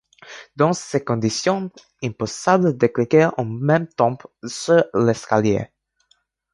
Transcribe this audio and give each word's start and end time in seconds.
Dans 0.55 0.73
ses 0.73 1.03
conditions, 1.03 1.69
impossible 2.03 2.75
de 2.75 2.87
cliquer 2.87 3.29
en 3.37 3.45
même 3.45 3.85
temps 3.87 4.17
sur 4.47 4.83
l'escalier. 4.95 5.67